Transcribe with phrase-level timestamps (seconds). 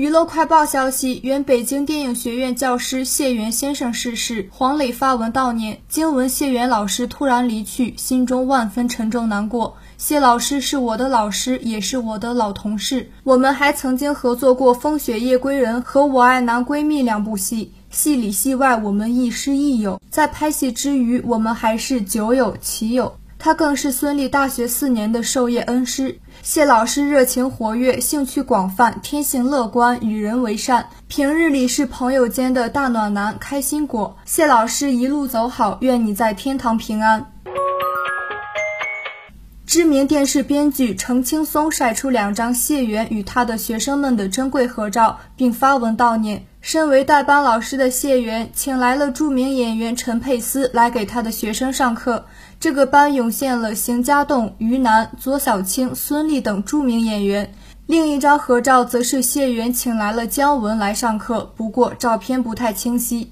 [0.00, 5.82] 娱乐快报消息：原北京电影学院教师谢元先生逝世，黄磊发文悼念。
[5.90, 9.76] 经闻谢元老师突然离去，心中万分沉重难过。
[9.98, 20.00] 谢老师是我的老师，也是我的老同事，我们还曾经合作过《风雪夜归人》和《我爱男闺蜜》两部戏，戏里戏外我们亦师亦友。
[20.08, 23.16] 在拍戏之余，我们还是酒友棋友。
[23.42, 26.14] 他更是孙俪大学四年的授业恩师。
[26.42, 30.86] 谢老师热情活跃，兴趣广泛，天性乐观，与人为善。
[31.08, 34.14] 平日里是朋友间的大暖男、开心果。
[34.26, 37.32] 谢老师一路走好，愿你在天堂平安。
[39.70, 46.44] 知名电视编剧程青松晒出两张谢元与他的学生们的珍贵合照，并发文悼念。
[46.60, 52.26] 身为代班老师的谢元，请来了著名演员陈佩斯来给他的学生上课。
[52.58, 57.54] 这个班涌现了邢家栋、于南、左小青、孙俪等著名演员。
[57.86, 63.30] 另一张合照则是谢元请来了姜文来上课，不过照片不太清晰。